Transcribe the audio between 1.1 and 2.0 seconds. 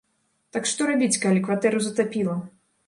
калі кватэру